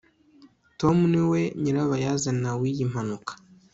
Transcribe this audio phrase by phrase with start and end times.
[0.79, 3.31] tom niwe nyirabayazana w'iyi mpanuka